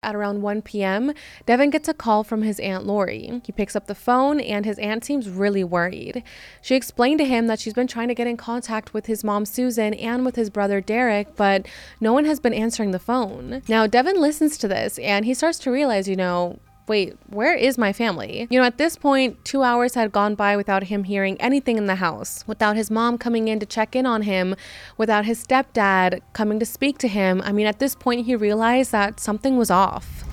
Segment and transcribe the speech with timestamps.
[0.00, 1.12] At around 1 p.m.,
[1.44, 3.42] Devin gets a call from his Aunt Lori.
[3.44, 6.22] He picks up the phone and his aunt seems really worried.
[6.62, 9.44] She explained to him that she's been trying to get in contact with his mom
[9.44, 11.66] Susan and with his brother Derek, but
[12.00, 13.62] no one has been answering the phone.
[13.66, 17.78] Now, Devin listens to this and he starts to realize, you know, wait, where is
[17.78, 18.46] my family?
[18.50, 21.86] You know, at this point, two hours had gone by without him hearing anything in
[21.86, 24.54] the house, without his mom coming in to check in on him,
[24.96, 27.42] without his stepdad coming to speak to him.
[27.44, 30.24] I mean, at this point, he realized that something was off.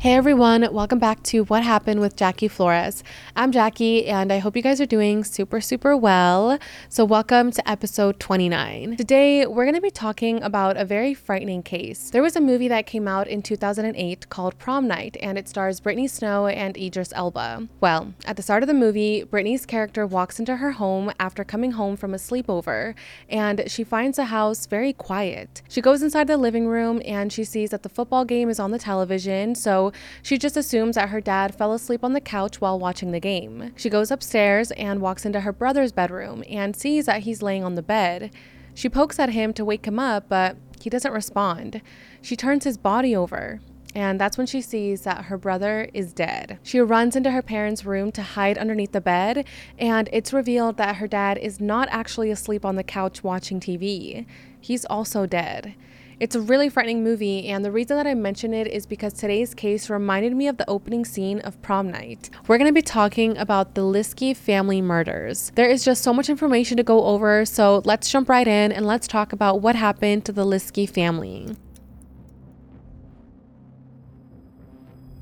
[0.00, 3.02] Hey everyone, welcome back to What Happened with Jackie Flores.
[3.34, 6.60] I'm Jackie and I hope you guys are doing super, super well.
[6.88, 8.96] So, welcome to episode 29.
[8.96, 12.10] Today, we're going to be talking about a very frightening case.
[12.10, 15.80] There was a movie that came out in 2008 called Prom Night and it stars
[15.80, 17.66] Brittany Snow and Idris Elba.
[17.80, 21.72] Well, at the start of the movie, Brittany's character walks into her home after coming
[21.72, 22.94] home from a sleepover
[23.28, 25.60] and she finds the house very quiet.
[25.68, 28.70] She goes inside the living room and she sees that the football game is on
[28.70, 29.56] the television.
[29.56, 29.87] So,
[30.22, 33.72] she just assumes that her dad fell asleep on the couch while watching the game.
[33.76, 37.74] She goes upstairs and walks into her brother's bedroom and sees that he's laying on
[37.74, 38.30] the bed.
[38.74, 41.82] She pokes at him to wake him up, but he doesn't respond.
[42.22, 43.60] She turns his body over.
[43.94, 46.58] And that's when she sees that her brother is dead.
[46.62, 49.46] She runs into her parents' room to hide underneath the bed,
[49.78, 54.26] and it's revealed that her dad is not actually asleep on the couch watching TV.
[54.60, 55.74] He's also dead.
[56.20, 59.54] It's a really frightening movie, and the reason that I mention it is because today's
[59.54, 62.28] case reminded me of the opening scene of prom night.
[62.48, 65.52] We're going to be talking about the Liske family murders.
[65.54, 68.84] There is just so much information to go over, so let's jump right in and
[68.84, 71.54] let's talk about what happened to the Liske family.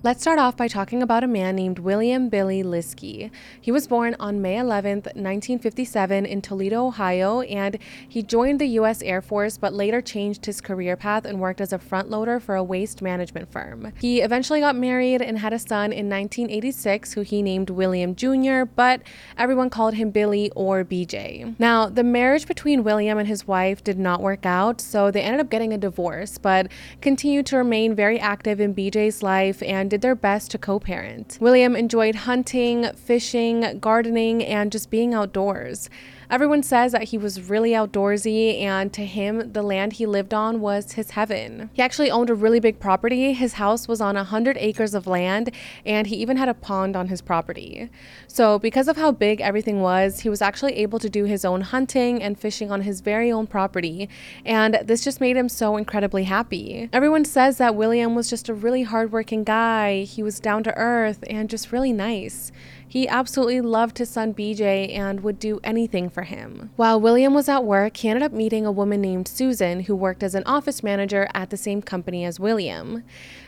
[0.06, 3.28] Let's start off by talking about a man named William Billy Liske.
[3.60, 7.76] He was born on May 11, 1957, in Toledo, Ohio, and
[8.08, 9.02] he joined the U.S.
[9.02, 12.54] Air Force but later changed his career path and worked as a front loader for
[12.54, 13.92] a waste management firm.
[13.98, 18.62] He eventually got married and had a son in 1986 who he named William Jr.,
[18.62, 19.02] but
[19.36, 21.58] everyone called him Billy or BJ.
[21.58, 25.40] Now, the marriage between William and his wife did not work out, so they ended
[25.40, 30.02] up getting a divorce, but continued to remain very active in BJ's life and did
[30.02, 31.38] their best to co parent.
[31.40, 35.88] William enjoyed hunting, fishing, gardening, and just being outdoors.
[36.28, 40.60] Everyone says that he was really outdoorsy, and to him, the land he lived on
[40.60, 41.70] was his heaven.
[41.72, 43.32] He actually owned a really big property.
[43.32, 45.52] His house was on 100 acres of land,
[45.84, 47.90] and he even had a pond on his property.
[48.26, 51.60] So, because of how big everything was, he was actually able to do his own
[51.60, 54.08] hunting and fishing on his very own property,
[54.44, 56.88] and this just made him so incredibly happy.
[56.92, 61.22] Everyone says that William was just a really hardworking guy, he was down to earth,
[61.30, 62.50] and just really nice.
[62.88, 66.70] He absolutely loved his son BJ and would do anything for him.
[66.76, 70.22] While William was at work, he ended up meeting a woman named Susan who worked
[70.22, 73.02] as an office manager at the same company as William.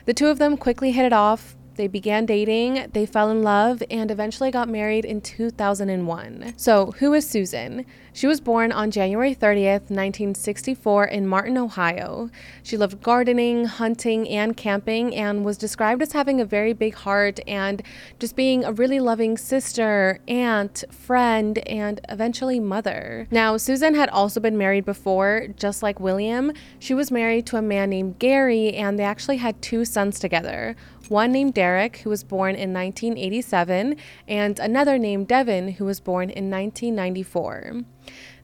[0.05, 3.81] The two of them quickly hit it off, they began dating, they fell in love,
[3.89, 6.53] and eventually got married in 2001.
[6.57, 7.85] So, who is Susan?
[8.11, 12.29] She was born on January 30th, 1964, in Martin, Ohio.
[12.63, 17.39] She loved gardening, hunting, and camping, and was described as having a very big heart
[17.47, 17.81] and
[18.19, 23.25] just being a really loving sister, aunt, friend, and eventually mother.
[23.31, 26.51] Now, Susan had also been married before, just like William.
[26.77, 30.75] She was married to a man named Gary, and they actually had two sons together
[31.09, 33.95] one named Derek, who was born in 1987,
[34.27, 37.83] and another named Devin, who was born in 1994.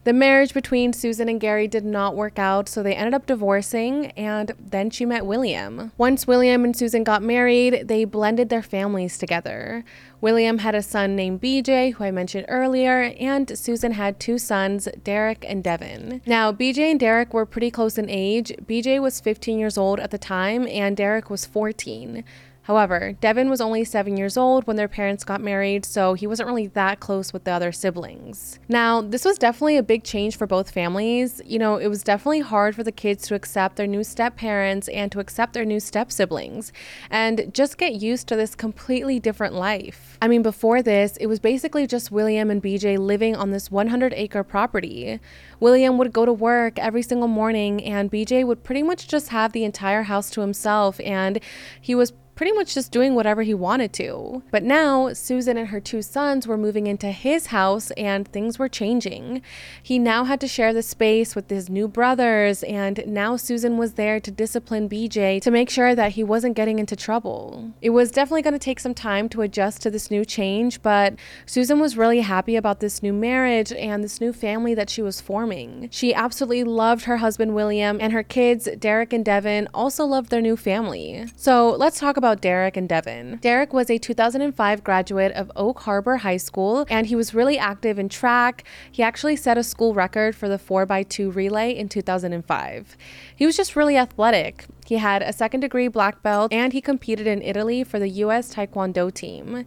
[0.05, 4.11] The marriage between Susan and Gary did not work out, so they ended up divorcing,
[4.11, 5.91] and then she met William.
[5.97, 9.83] Once William and Susan got married, they blended their families together.
[10.21, 14.87] William had a son named BJ, who I mentioned earlier, and Susan had two sons,
[15.03, 16.21] Derek and Devin.
[16.27, 18.53] Now, BJ and Derek were pretty close in age.
[18.63, 22.23] BJ was 15 years old at the time, and Derek was 14.
[22.65, 26.47] However, Devin was only seven years old when their parents got married, so he wasn't
[26.47, 28.57] really that close with the other siblings.
[28.67, 31.39] Now, this was definitely a big change for both families.
[31.45, 34.87] You know, it was definitely hard for the kids to accept their new step parents
[34.87, 36.73] and to accept their new step siblings
[37.11, 40.17] and just get used to this completely different life.
[40.19, 44.11] I mean, before this, it was basically just William and BJ living on this 100
[44.15, 45.19] acre property.
[45.59, 49.51] William would go to work every single morning, and BJ would pretty much just have
[49.51, 51.39] the entire house to himself, and
[51.79, 54.43] he was pretty much just doing whatever he wanted to.
[54.51, 58.67] But now, Susan and her two sons were moving into his house and things were
[58.67, 59.41] changing.
[59.81, 63.93] He now had to share the space with his new brothers, and now Susan was
[63.93, 67.71] there to discipline BJ to make sure that he wasn't getting into trouble.
[67.81, 71.15] It was definitely going to take some time to adjust to this new change, but
[71.45, 75.21] Susan was really happy about this new marriage and this new family that she was
[75.21, 75.87] forming.
[75.91, 80.41] She absolutely loved her husband William, and her kids, Derek and Devin, also loved their
[80.41, 81.27] new family.
[81.37, 83.37] So let's talk about Derek and Devin.
[83.41, 87.99] Derek was a 2005 graduate of Oak Harbor High School, and he was really active
[87.99, 88.63] in track.
[88.91, 92.97] He actually set a school record for the 4x2 relay in 2005.
[93.35, 94.65] He was just really athletic.
[94.85, 98.55] He had a second degree black belt, and he competed in Italy for the U.S.
[98.55, 99.65] Taekwondo team.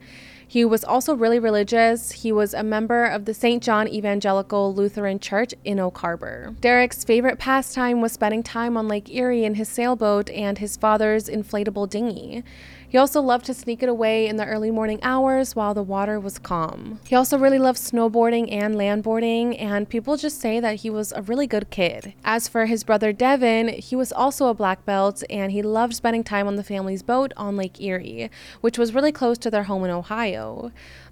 [0.50, 2.10] He was also really religious.
[2.10, 3.62] He was a member of the St.
[3.62, 6.54] John Evangelical Lutheran Church in Oak Harbor.
[6.62, 11.28] Derek's favorite pastime was spending time on Lake Erie in his sailboat and his father's
[11.28, 12.42] inflatable dinghy.
[12.90, 16.18] He also loved to sneak it away in the early morning hours while the water
[16.18, 17.00] was calm.
[17.06, 21.20] He also really loved snowboarding and landboarding, and people just say that he was a
[21.20, 22.14] really good kid.
[22.24, 26.24] As for his brother Devin, he was also a black belt and he loved spending
[26.24, 28.30] time on the family's boat on Lake Erie,
[28.62, 30.37] which was really close to their home in Ohio.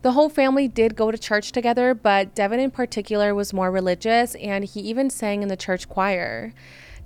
[0.03, 4.35] The whole family did go to church together, but Devin in particular was more religious
[4.37, 6.53] and he even sang in the church choir.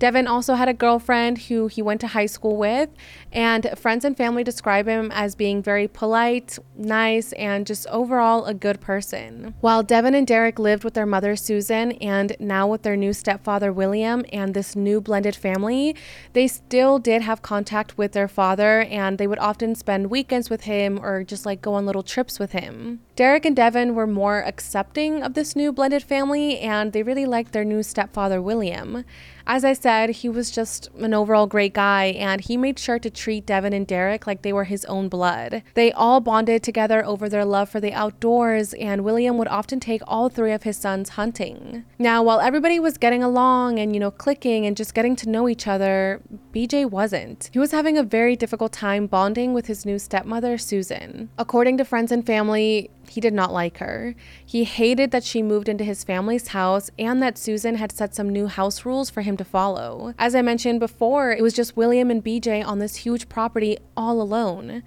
[0.00, 2.88] Devin also had a girlfriend who he went to high school with,
[3.32, 8.55] and friends and family describe him as being very polite, nice, and just overall a
[8.55, 9.55] good person.
[9.61, 13.75] While Devin and Derek lived with their mother Susan and now with their new stepfather
[13.75, 15.94] William and this new blended family,
[16.32, 20.62] they still did have contact with their father and they would often spend weekends with
[20.62, 23.00] him or just like go on little trips with him.
[23.20, 27.52] Derek and Devin were more accepting of this new blended family and they really liked
[27.52, 29.05] their new stepfather William.
[29.46, 33.11] As I said, he was just an overall great guy, and he made sure to
[33.11, 35.64] treat Devin and Derek like they were his own blood.
[35.75, 40.02] They all bonded together over their love for the outdoors, and William would often take
[40.06, 41.84] all three of his sons hunting.
[41.99, 45.49] Now, while everybody was getting along and, you know, clicking and just getting to know
[45.49, 46.22] each other,
[46.55, 47.50] BJ wasn't.
[47.52, 51.28] He was having a very difficult time bonding with his new stepmother, Susan.
[51.38, 54.14] According to friends and family, he did not like her.
[54.46, 58.28] He hated that she moved into his family's house and that Susan had set some
[58.28, 60.14] new house rules for him to follow.
[60.16, 64.22] As I mentioned before, it was just William and BJ on this huge property all
[64.22, 64.84] alone.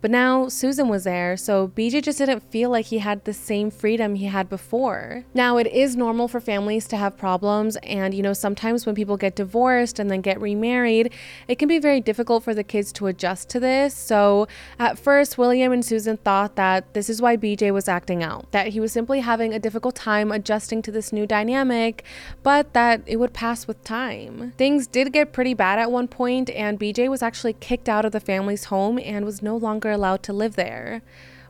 [0.00, 3.70] But now Susan was there, so BJ just didn't feel like he had the same
[3.70, 5.24] freedom he had before.
[5.34, 9.16] Now, it is normal for families to have problems, and you know, sometimes when people
[9.16, 11.12] get divorced and then get remarried,
[11.48, 13.92] it can be very difficult for the kids to adjust to this.
[13.94, 14.46] So,
[14.78, 18.68] at first, William and Susan thought that this is why BJ was acting out, that
[18.68, 22.04] he was simply having a difficult time adjusting to this new dynamic,
[22.44, 24.52] but that it would pass with time.
[24.58, 28.12] Things did get pretty bad at one point, and BJ was actually kicked out of
[28.12, 31.02] the family's home and was no longer longer allowed to live there,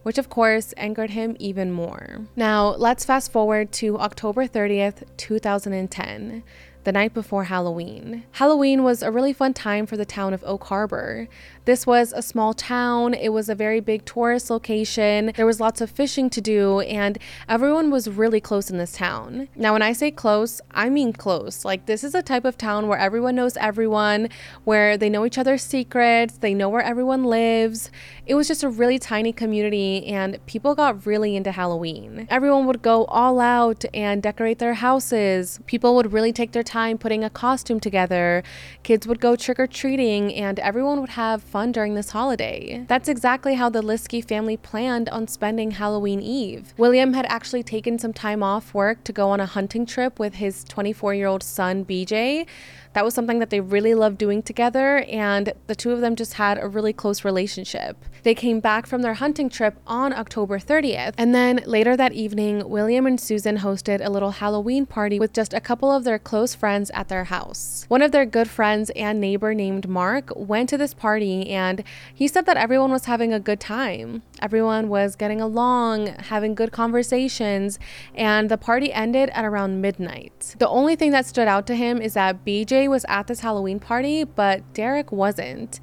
[0.03, 2.27] which of course angered him even more.
[2.37, 6.43] Now, let's fast forward to October 30th, 2010
[6.85, 8.23] the night before Halloween.
[8.33, 11.29] Halloween was a really fun time for the town of Oak Harbor.
[11.69, 15.83] This was a small town, it was a very big tourist location, there was lots
[15.83, 19.49] of fishing to do, and everyone was really close in this town.
[19.55, 21.67] Now, when I say close, I mean close.
[21.67, 24.31] Like, this is a type of town where everyone knows everyone,
[24.65, 27.91] where they know each other's secrets, they know where everyone lives.
[28.25, 32.27] It was just a really tiny community, and people got really into Halloween.
[32.31, 35.61] Everyone would go all out and decorate their houses.
[35.67, 38.43] People would really take their time putting a costume together.
[38.85, 42.85] Kids would go trick or treating, and everyone would have fun fun during this holiday.
[42.87, 46.73] That's exactly how the Liske family planned on spending Halloween Eve.
[46.77, 50.35] William had actually taken some time off work to go on a hunting trip with
[50.35, 52.47] his 24 year old son, BJ.
[52.95, 56.35] That was something that they really loved doing together, and the two of them just
[56.35, 57.97] had a really close relationship.
[58.23, 62.69] They came back from their hunting trip on October 30th, and then later that evening,
[62.69, 66.55] William and Susan hosted a little Halloween party with just a couple of their close
[66.55, 67.85] friends at their house.
[67.89, 72.27] One of their good friends and neighbor named Mark went to this party, and he
[72.27, 74.23] said that everyone was having a good time.
[74.41, 77.79] Everyone was getting along, having good conversations,
[78.15, 80.55] and the party ended at around midnight.
[80.59, 83.81] The only thing that stood out to him is that BJ was at this Halloween
[83.81, 85.81] party, but Derek wasn't.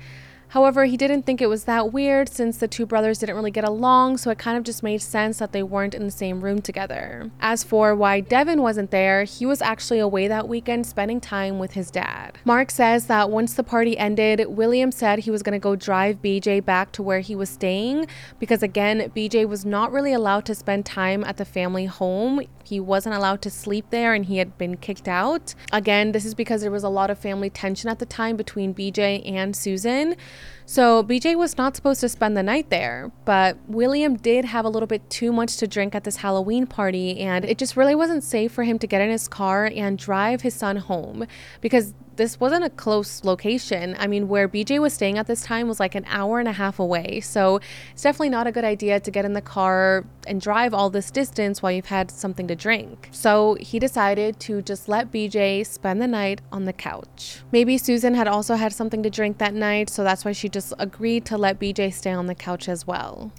[0.55, 3.65] However, he didn't think it was that weird since the two brothers didn't really get
[3.65, 6.61] along, so it kind of just made sense that they weren't in the same room
[6.61, 7.29] together.
[7.41, 11.73] As for why Devin wasn't there, he was actually away that weekend spending time with
[11.73, 12.37] his dad.
[12.45, 16.21] Mark says that once the party ended, William said he was going to go drive
[16.21, 18.07] BJ back to where he was staying
[18.39, 22.39] because, again, BJ was not really allowed to spend time at the family home.
[22.67, 25.53] He wasn't allowed to sleep there and he had been kicked out.
[25.71, 28.73] Again, this is because there was a lot of family tension at the time between
[28.73, 30.15] BJ and Susan.
[30.67, 34.69] So BJ was not supposed to spend the night there, but William did have a
[34.69, 38.23] little bit too much to drink at this Halloween party, and it just really wasn't
[38.23, 41.27] safe for him to get in his car and drive his son home
[41.61, 43.95] because this wasn't a close location.
[43.99, 46.53] I mean, where BJ was staying at this time was like an hour and a
[46.53, 47.19] half away.
[47.19, 47.59] So
[47.91, 51.11] it's definitely not a good idea to get in the car and drive all this
[51.11, 53.09] distance while you've had something to drink.
[53.11, 57.41] So he decided to just let BJ spend the night on the couch.
[57.51, 60.73] Maybe Susan had also had something to drink that night, so that's why she just
[60.79, 63.33] agreed to let BJ stay on the couch as well.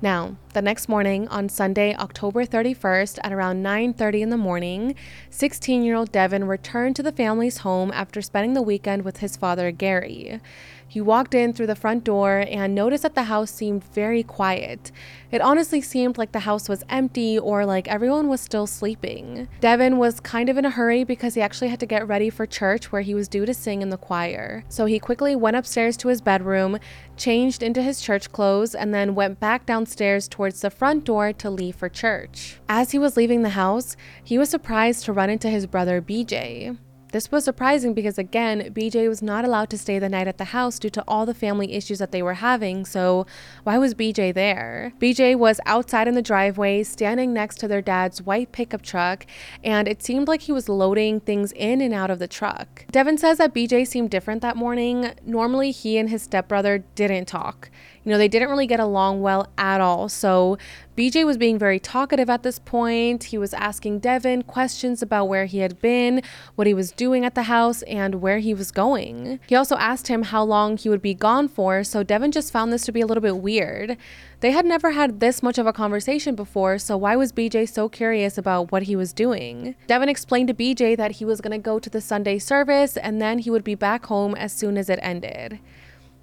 [0.00, 4.94] Now, the next morning on Sunday, October 31st at around 9:30 in the morning,
[5.30, 10.40] 16-year-old Devin returned to the family's home after spending the weekend with his father Gary.
[10.88, 14.90] He walked in through the front door and noticed that the house seemed very quiet.
[15.30, 19.48] It honestly seemed like the house was empty or like everyone was still sleeping.
[19.60, 22.46] Devin was kind of in a hurry because he actually had to get ready for
[22.46, 24.64] church where he was due to sing in the choir.
[24.70, 26.78] So he quickly went upstairs to his bedroom,
[27.18, 31.50] changed into his church clothes, and then went back downstairs towards the front door to
[31.50, 32.58] leave for church.
[32.66, 36.78] As he was leaving the house, he was surprised to run into his brother BJ.
[37.10, 40.44] This was surprising because, again, BJ was not allowed to stay the night at the
[40.44, 43.26] house due to all the family issues that they were having, so
[43.64, 44.92] why was BJ there?
[44.98, 49.24] BJ was outside in the driveway, standing next to their dad's white pickup truck,
[49.64, 52.84] and it seemed like he was loading things in and out of the truck.
[52.90, 55.12] Devin says that BJ seemed different that morning.
[55.24, 57.70] Normally, he and his stepbrother didn't talk.
[58.04, 60.08] You know, they didn't really get along well at all.
[60.08, 60.56] So
[60.98, 63.22] BJ was being very talkative at this point.
[63.22, 66.22] He was asking Devin questions about where he had been,
[66.56, 69.38] what he was doing at the house, and where he was going.
[69.46, 72.72] He also asked him how long he would be gone for, so Devin just found
[72.72, 73.96] this to be a little bit weird.
[74.40, 77.88] They had never had this much of a conversation before, so why was BJ so
[77.88, 79.76] curious about what he was doing?
[79.86, 83.22] Devin explained to BJ that he was going to go to the Sunday service and
[83.22, 85.60] then he would be back home as soon as it ended.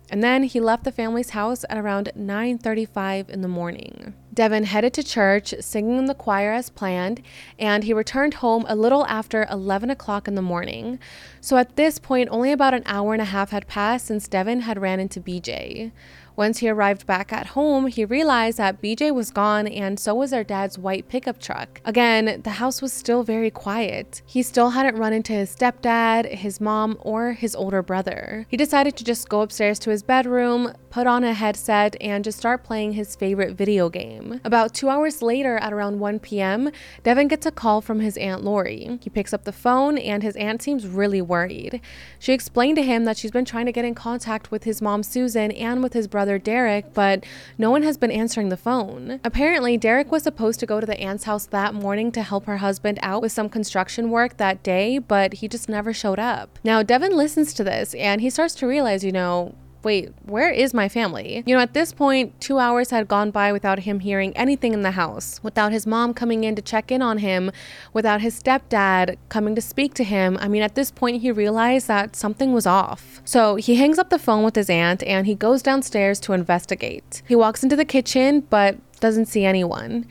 [0.10, 4.14] And then he left the family's house at around 9:35 in the morning.
[4.36, 7.22] Devin headed to church, singing in the choir as planned,
[7.58, 11.00] and he returned home a little after 11 o'clock in the morning.
[11.40, 14.62] So at this point, only about an hour and a half had passed since Devin
[14.62, 15.92] had ran into BJ.
[16.36, 20.32] Once he arrived back at home, he realized that BJ was gone and so was
[20.32, 21.80] their dad's white pickup truck.
[21.86, 24.22] Again, the house was still very quiet.
[24.26, 28.46] He still hadn't run into his stepdad, his mom, or his older brother.
[28.50, 32.38] He decided to just go upstairs to his bedroom, put on a headset, and just
[32.38, 34.42] start playing his favorite video game.
[34.44, 36.70] About two hours later, at around 1 p.m.,
[37.04, 39.00] Devin gets a call from his Aunt Lori.
[39.02, 41.80] He picks up the phone, and his aunt seems really worried.
[42.20, 45.02] She explained to him that she's been trying to get in contact with his mom,
[45.04, 47.24] Susan, and with his brother brother Derek, but
[47.56, 49.20] no one has been answering the phone.
[49.24, 52.58] Apparently, Derek was supposed to go to the aunt's house that morning to help her
[52.58, 56.58] husband out with some construction work that day, but he just never showed up.
[56.64, 59.54] Now, Devin listens to this and he starts to realize, you know,
[59.86, 61.44] wait, where is my family?
[61.46, 64.82] You know, at this point, two hours had gone by without him hearing anything in
[64.82, 67.52] the house, without his mom coming in to check in on him,
[67.94, 70.38] without his stepdad coming to speak to him.
[70.42, 73.22] I mean, at this point, he realized that something was off.
[73.24, 77.22] So he hangs up the phone with his aunt and he goes downstairs to investigate.
[77.28, 80.08] He walks into the kitchen, but doesn't see anyone.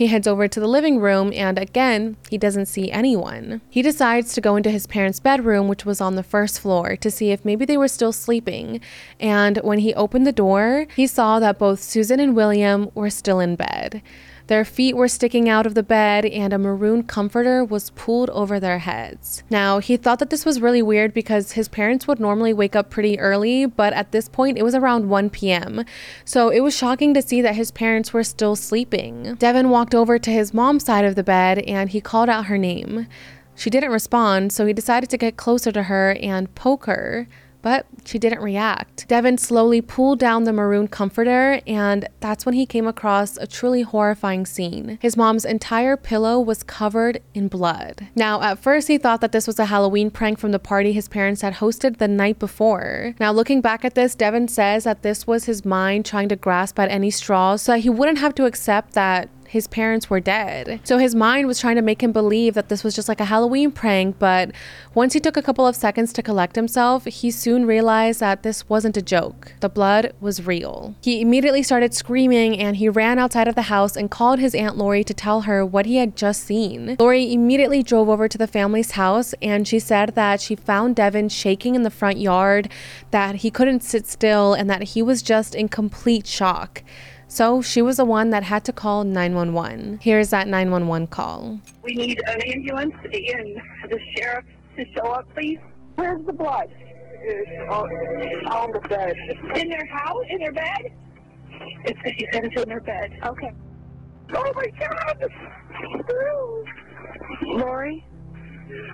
[0.00, 3.60] He heads over to the living room and again, he doesn't see anyone.
[3.68, 7.10] He decides to go into his parents' bedroom, which was on the first floor, to
[7.10, 8.80] see if maybe they were still sleeping.
[9.20, 13.40] And when he opened the door, he saw that both Susan and William were still
[13.40, 14.00] in bed.
[14.50, 18.58] Their feet were sticking out of the bed, and a maroon comforter was pulled over
[18.58, 19.44] their heads.
[19.48, 22.90] Now, he thought that this was really weird because his parents would normally wake up
[22.90, 25.84] pretty early, but at this point it was around 1 p.m.
[26.24, 29.36] So it was shocking to see that his parents were still sleeping.
[29.36, 32.58] Devin walked over to his mom's side of the bed and he called out her
[32.58, 33.06] name.
[33.54, 37.28] She didn't respond, so he decided to get closer to her and poke her
[37.62, 39.06] but she didn't react.
[39.08, 43.82] Devin slowly pulled down the maroon comforter, and that's when he came across a truly
[43.82, 44.98] horrifying scene.
[45.00, 48.08] His mom's entire pillow was covered in blood.
[48.14, 51.08] Now, at first, he thought that this was a Halloween prank from the party his
[51.08, 53.14] parents had hosted the night before.
[53.20, 56.78] Now, looking back at this, Devin says that this was his mind trying to grasp
[56.78, 60.80] at any straws so that he wouldn't have to accept that his parents were dead.
[60.84, 63.24] So his mind was trying to make him believe that this was just like a
[63.24, 64.52] Halloween prank, but
[64.94, 68.68] once he took a couple of seconds to collect himself, he soon realized that this
[68.68, 69.52] wasn't a joke.
[69.58, 70.94] The blood was real.
[71.02, 74.78] He immediately started screaming and he ran outside of the house and called his Aunt
[74.78, 76.96] Lori to tell her what he had just seen.
[77.00, 81.28] Lori immediately drove over to the family's house and she said that she found Devin
[81.28, 82.70] shaking in the front yard,
[83.10, 86.84] that he couldn't sit still, and that he was just in complete shock.
[87.30, 90.00] So she was the one that had to call 911.
[90.02, 91.60] Here's that 911 call.
[91.84, 93.56] We need an ambulance and
[93.88, 94.44] the sheriff
[94.76, 95.60] to show up, please.
[95.94, 96.66] Where's the blood?
[97.22, 97.88] It's on,
[98.50, 99.14] on the bed.
[99.54, 100.24] In their house?
[100.28, 100.92] In their bed?
[101.84, 103.12] It's, he said it's in their bed.
[103.24, 103.52] Okay.
[104.34, 105.30] Oh my God!
[107.44, 108.04] Lori?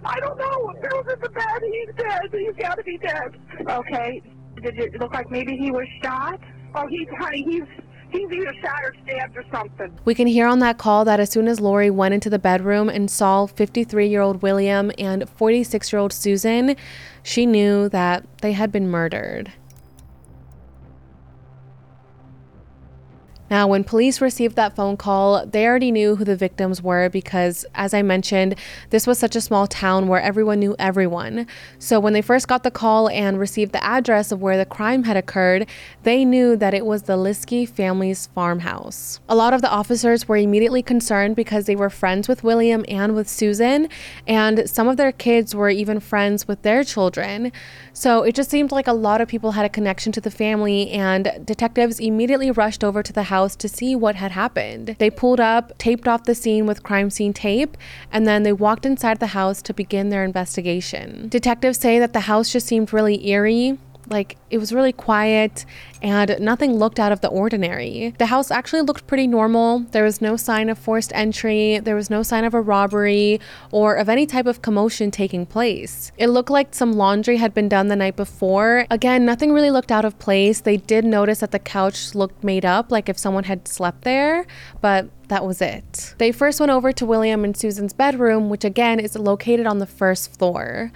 [0.05, 0.75] I don't know.
[0.83, 1.63] Bill's in the bed.
[1.63, 2.23] He's dead.
[2.33, 3.41] He's got to be dead.
[3.67, 4.23] Okay.
[4.63, 6.39] Did it look like maybe he was shot?
[6.75, 7.63] Oh, he's, honey, he's,
[8.11, 9.93] he's either shot or stabbed or something.
[10.05, 12.89] We can hear on that call that as soon as Lori went into the bedroom
[12.89, 16.77] and saw 53 year old William and 46 year old Susan,
[17.23, 19.53] she knew that they had been murdered.
[23.49, 27.65] Now, when police received that phone call, they already knew who the victims were because,
[27.77, 28.57] as I mentioned,
[28.91, 31.47] this was such a small town where everyone knew everyone.
[31.79, 35.05] So, when they first got the call and received the address of where the crime
[35.05, 35.69] had occurred,
[36.03, 39.21] they knew that it was the Liske family's farmhouse.
[39.29, 43.15] A lot of the officers were immediately concerned because they were friends with William and
[43.15, 43.89] with Susan,
[44.27, 47.53] and some of their kids were even friends with their children.
[47.93, 50.91] So, it just seemed like a lot of people had a connection to the family,
[50.91, 54.97] and detectives immediately rushed over to the house house to see what had happened.
[54.99, 57.77] They pulled up, taped off the scene with crime scene tape,
[58.11, 61.29] and then they walked inside the house to begin their investigation.
[61.29, 63.79] Detectives say that the house just seemed really eerie
[64.09, 65.65] like it was really quiet
[66.03, 68.15] and nothing looked out of the ordinary.
[68.19, 69.81] The house actually looked pretty normal.
[69.91, 73.41] There was no sign of forced entry, there was no sign of a robbery
[73.73, 76.13] or of any type of commotion taking place.
[76.17, 78.87] It looked like some laundry had been done the night before.
[78.91, 80.61] Again, nothing really looked out of place.
[80.61, 84.47] They did notice that the couch looked made up, like if someone had slept there,
[84.81, 86.15] but that was it.
[86.19, 89.87] They first went over to William and Susan's bedroom, which again is located on the
[89.87, 90.93] first floor.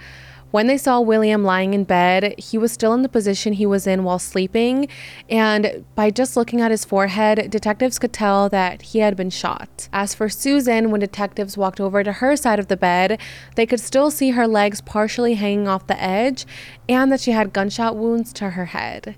[0.51, 3.87] When they saw William lying in bed, he was still in the position he was
[3.87, 4.89] in while sleeping,
[5.29, 9.87] and by just looking at his forehead, detectives could tell that he had been shot.
[9.93, 13.17] As for Susan, when detectives walked over to her side of the bed,
[13.55, 16.45] they could still see her legs partially hanging off the edge
[16.89, 19.15] and that she had gunshot wounds to her head.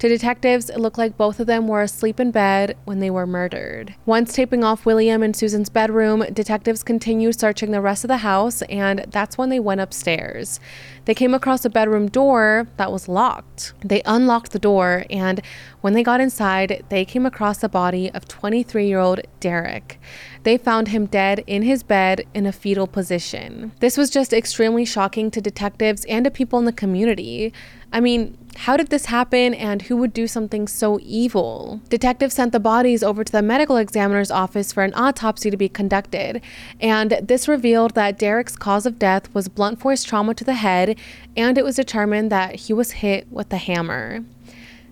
[0.00, 3.26] To detectives, it looked like both of them were asleep in bed when they were
[3.26, 3.94] murdered.
[4.04, 8.62] Once taping off William and Susan's bedroom, detectives continued searching the rest of the house,
[8.62, 10.58] and that's when they went upstairs.
[11.04, 13.72] They came across a bedroom door that was locked.
[13.84, 15.40] They unlocked the door, and
[15.80, 20.00] when they got inside, they came across the body of 23 year old Derek.
[20.42, 23.72] They found him dead in his bed in a fetal position.
[23.80, 27.52] This was just extremely shocking to detectives and to people in the community.
[27.94, 31.80] I mean, how did this happen and who would do something so evil?
[31.88, 35.68] Detectives sent the bodies over to the medical examiner's office for an autopsy to be
[35.68, 36.42] conducted,
[36.80, 40.98] and this revealed that Derek's cause of death was blunt force trauma to the head,
[41.36, 44.24] and it was determined that he was hit with a hammer.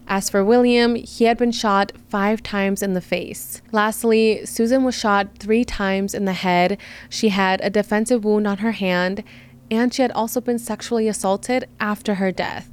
[0.06, 3.62] As for William, he had been shot five times in the face.
[3.72, 6.78] Lastly, Susan was shot three times in the head.
[7.08, 9.24] She had a defensive wound on her hand,
[9.72, 12.71] and she had also been sexually assaulted after her death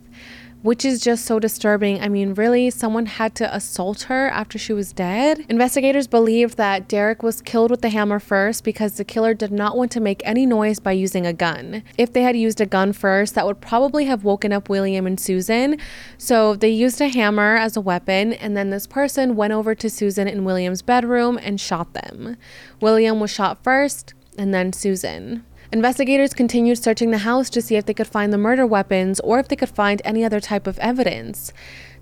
[0.61, 2.01] which is just so disturbing.
[2.01, 5.45] I mean, really, someone had to assault her after she was dead?
[5.49, 9.77] Investigators believe that Derek was killed with the hammer first because the killer did not
[9.77, 11.83] want to make any noise by using a gun.
[11.97, 15.19] If they had used a gun first, that would probably have woken up William and
[15.19, 15.77] Susan.
[16.17, 19.89] So they used a hammer as a weapon, and then this person went over to
[19.89, 22.35] Susan in William's bedroom and shot them.
[22.81, 25.45] William was shot first, and then Susan.
[25.71, 29.37] Investigators continued searching the house to see if they could find the murder weapons or
[29.37, 31.53] if they could find any other type of evidence.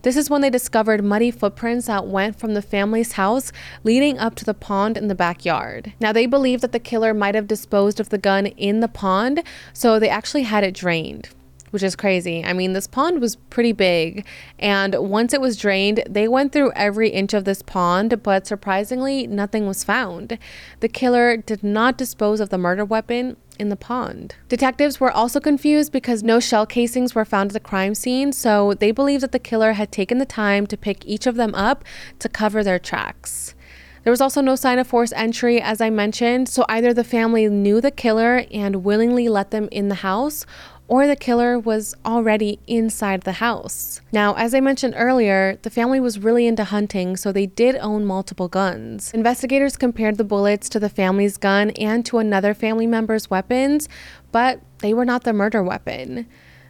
[0.04, 3.52] This is when they discovered muddy footprints that went from the family's house
[3.84, 5.92] leading up to the pond in the backyard.
[6.00, 9.44] Now, they believe that the killer might have disposed of the gun in the pond,
[9.74, 11.30] so they actually had it drained
[11.72, 12.44] which is crazy.
[12.44, 14.26] I mean, this pond was pretty big,
[14.60, 19.28] and once it was drained, they went through every inch of this pond, but surprisingly,
[19.28, 20.38] nothing was found.
[20.80, 24.36] The killer did not dispose of the murder weapon in the pond.
[24.50, 28.74] Detectives were also confused because no shell casings were found at the crime scene, so
[28.74, 31.84] they believed that the killer had taken the time to pick each of them up
[32.20, 33.56] to cover their tracks.
[34.04, 37.50] There was also no sign of forced entry, as I mentioned, so either the family
[37.50, 40.46] knew the killer and willingly let them in the house,
[40.88, 44.00] or the killer was already inside the house.
[44.12, 48.06] Now, as I mentioned earlier, the family was really into hunting, so they did own
[48.06, 49.14] multiple guns.
[49.14, 53.90] Investigators compared the bullets to the family's gun and to another family member's weapons,
[54.32, 56.28] but they were not the murder weapon.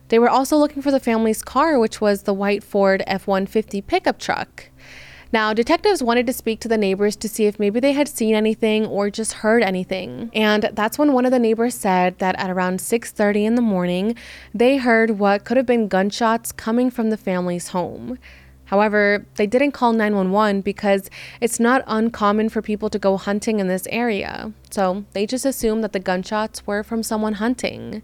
[0.09, 3.81] They were also looking for the family's car, which was the white Ford F 150
[3.81, 4.69] pickup truck.
[5.37, 8.33] Now, detectives wanted to speak to the neighbors to see if maybe they had seen
[8.33, 10.31] anything or just heard anything.
[10.33, 14.15] And that's when one of the neighbors said that at around 6:30 in the morning,
[14.51, 18.17] they heard what could have been gunshots coming from the family's home.
[18.65, 21.07] However, they didn't call 911 because
[21.39, 24.53] it's not uncommon for people to go hunting in this area.
[24.71, 28.01] So they just assumed that the gunshots were from someone hunting.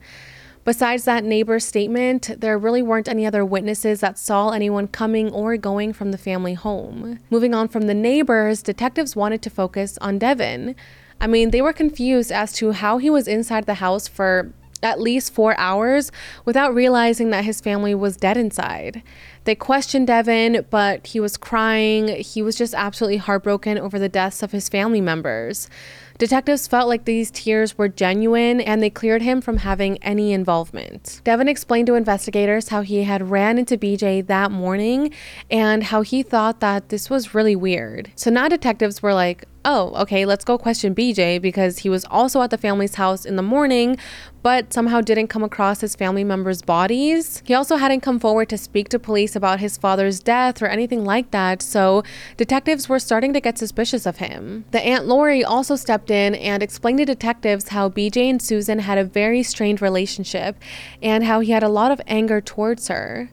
[0.65, 5.57] Besides that neighbor's statement, there really weren't any other witnesses that saw anyone coming or
[5.57, 7.19] going from the family home.
[7.29, 10.75] Moving on from the neighbors, detectives wanted to focus on Devin.
[11.19, 14.99] I mean, they were confused as to how he was inside the house for at
[14.99, 16.11] least four hours
[16.45, 19.01] without realizing that his family was dead inside.
[19.45, 22.09] They questioned Devin, but he was crying.
[22.09, 25.69] He was just absolutely heartbroken over the deaths of his family members.
[26.17, 31.21] Detectives felt like these tears were genuine and they cleared him from having any involvement.
[31.23, 35.13] Devin explained to investigators how he had ran into BJ that morning
[35.49, 38.11] and how he thought that this was really weird.
[38.15, 42.41] So now detectives were like, oh, okay, let's go question BJ because he was also
[42.41, 43.97] at the family's house in the morning,
[44.41, 47.41] but somehow didn't come across his family members' bodies.
[47.45, 51.05] He also hadn't come forward to speak to police about his father's death or anything
[51.05, 52.03] like that, so
[52.35, 54.65] detectives were starting to get suspicious of him.
[54.71, 58.97] The Aunt Lori also stepped in and explained to detectives how BJ and Susan had
[58.97, 60.57] a very strained relationship
[61.01, 63.29] and how he had a lot of anger towards her.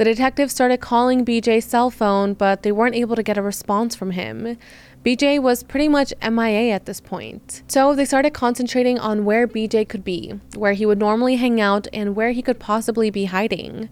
[0.00, 3.94] The detectives started calling BJ's cell phone, but they weren't able to get a response
[3.94, 4.56] from him.
[5.02, 7.62] BJ was pretty much MIA at this point.
[7.68, 11.86] So they started concentrating on where BJ could be, where he would normally hang out,
[11.90, 13.88] and where he could possibly be hiding.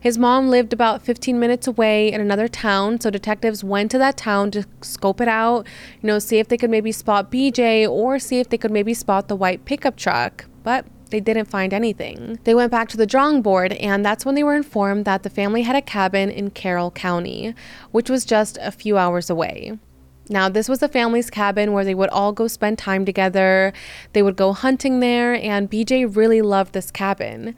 [0.00, 4.16] His mom lived about 15 minutes away in another town, so detectives went to that
[4.16, 5.66] town to scope it out,
[6.00, 8.94] you know, see if they could maybe spot BJ or see if they could maybe
[8.94, 10.44] spot the white pickup truck.
[10.62, 12.38] But they didn't find anything.
[12.44, 15.30] They went back to the drawing board, and that's when they were informed that the
[15.30, 17.52] family had a cabin in Carroll County,
[17.90, 19.78] which was just a few hours away.
[20.28, 23.72] Now, this was a family's cabin where they would all go spend time together.
[24.12, 27.54] They would go hunting there, and BJ really loved this cabin.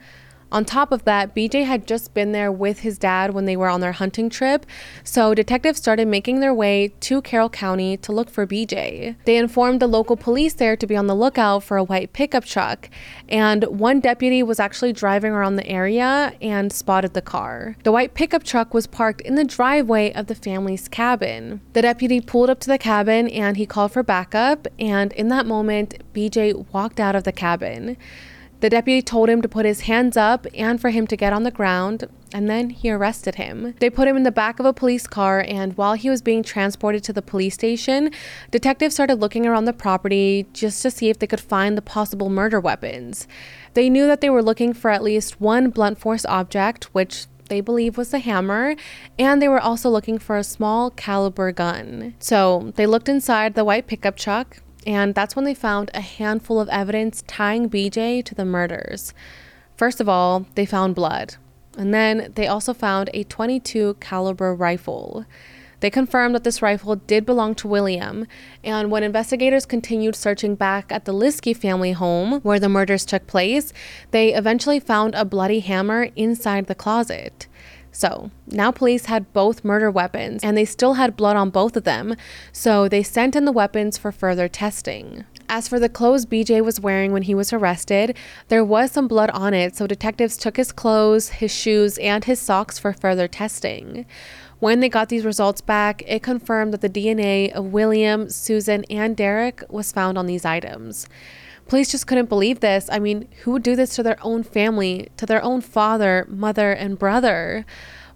[0.51, 3.67] On top of that, BJ had just been there with his dad when they were
[3.67, 4.65] on their hunting trip,
[5.03, 9.15] so detectives started making their way to Carroll County to look for BJ.
[9.25, 12.45] They informed the local police there to be on the lookout for a white pickup
[12.45, 12.89] truck,
[13.27, 17.75] and one deputy was actually driving around the area and spotted the car.
[17.83, 21.61] The white pickup truck was parked in the driveway of the family's cabin.
[21.73, 25.45] The deputy pulled up to the cabin and he called for backup, and in that
[25.45, 27.97] moment, BJ walked out of the cabin.
[28.61, 31.43] The deputy told him to put his hands up and for him to get on
[31.43, 33.75] the ground, and then he arrested him.
[33.79, 36.41] They put him in the back of a police car, and while he was being
[36.41, 38.11] transported to the police station,
[38.51, 42.29] detectives started looking around the property just to see if they could find the possible
[42.29, 43.27] murder weapons.
[43.73, 47.61] They knew that they were looking for at least one blunt force object, which they
[47.61, 48.75] believe was a hammer,
[49.19, 52.15] and they were also looking for a small caliber gun.
[52.19, 56.59] So they looked inside the white pickup truck, and that's when they found a handful
[56.59, 59.13] of evidence tying BJ to the murders.
[59.75, 61.35] First of all, they found blood,
[61.77, 65.25] and then they also found a 22 caliber rifle.
[65.81, 68.25] They confirmed that this rifle did belong to William,
[68.63, 73.27] and when investigators continued searching back at the Liske family home where the murders took
[73.27, 73.73] place,
[74.11, 77.47] they eventually found a bloody hammer inside the closet.
[77.95, 81.85] So now police had both murder weapons and they still had blood on both of
[81.85, 82.17] them,
[82.51, 85.23] so they sent in the weapons for further testing.
[85.47, 88.17] As for the clothes BJ was wearing when he was arrested,
[88.49, 92.41] there was some blood on it, so detectives took his clothes, his shoes, and his
[92.41, 94.05] socks for further testing.
[94.59, 99.15] When they got these results back, it confirmed that the DNA of William, Susan, and
[99.15, 101.07] Derek was found on these items.
[101.67, 102.89] Police just couldn't believe this.
[102.91, 106.71] I mean, who would do this to their own family, to their own father, mother,
[106.71, 107.65] and brother?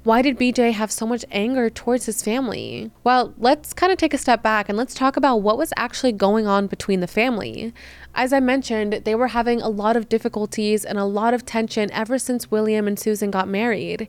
[0.03, 2.89] Why did BJ have so much anger towards his family?
[3.03, 6.13] Well, let's kind of take a step back and let's talk about what was actually
[6.13, 7.73] going on between the family.
[8.15, 11.91] As I mentioned, they were having a lot of difficulties and a lot of tension
[11.91, 14.07] ever since William and Susan got married.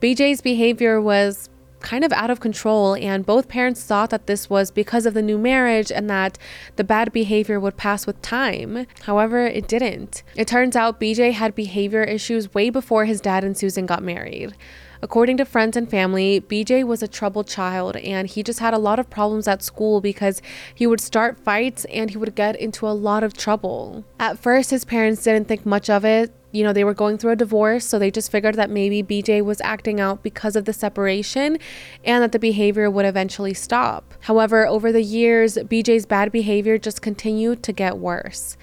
[0.00, 1.49] BJ's behavior was
[1.80, 5.22] kind of out of control, and both parents thought that this was because of the
[5.22, 6.38] new marriage and that
[6.76, 8.86] the bad behavior would pass with time.
[9.02, 10.22] However, it didn't.
[10.36, 14.54] It turns out BJ had behavior issues way before his dad and Susan got married.
[15.02, 18.78] According to friends and family, BJ was a troubled child and he just had a
[18.78, 20.42] lot of problems at school because
[20.74, 24.04] he would start fights and he would get into a lot of trouble.
[24.18, 26.34] At first, his parents didn't think much of it.
[26.52, 29.44] You know, they were going through a divorce, so they just figured that maybe BJ
[29.44, 31.58] was acting out because of the separation
[32.04, 34.14] and that the behavior would eventually stop.
[34.20, 38.56] However, over the years, BJ's bad behavior just continued to get worse.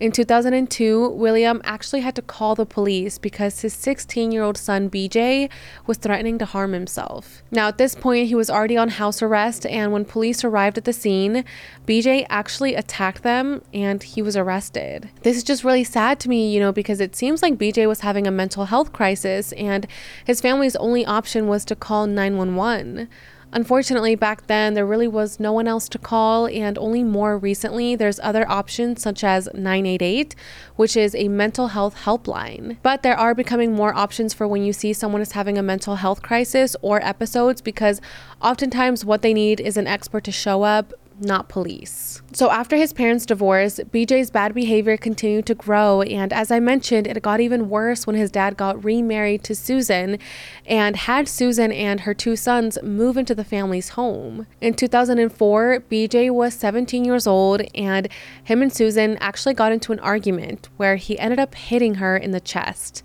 [0.00, 4.90] In 2002, William actually had to call the police because his 16 year old son
[4.90, 5.48] BJ
[5.86, 7.42] was threatening to harm himself.
[7.52, 10.84] Now, at this point, he was already on house arrest, and when police arrived at
[10.84, 11.44] the scene,
[11.86, 15.10] BJ actually attacked them and he was arrested.
[15.22, 18.00] This is just really sad to me, you know, because it seems like BJ was
[18.00, 19.86] having a mental health crisis and
[20.24, 23.08] his family's only option was to call 911.
[23.54, 27.94] Unfortunately, back then there really was no one else to call, and only more recently
[27.94, 30.34] there's other options such as 988,
[30.76, 32.78] which is a mental health helpline.
[32.82, 35.96] But there are becoming more options for when you see someone is having a mental
[35.96, 38.00] health crisis or episodes because
[38.40, 42.22] oftentimes what they need is an expert to show up, not police.
[42.32, 46.02] So, after his parents' divorce, BJ's bad behavior continued to grow.
[46.02, 50.18] And as I mentioned, it got even worse when his dad got remarried to Susan
[50.66, 54.46] and had Susan and her two sons move into the family's home.
[54.60, 58.08] In 2004, BJ was 17 years old, and
[58.42, 62.30] him and Susan actually got into an argument where he ended up hitting her in
[62.30, 63.02] the chest.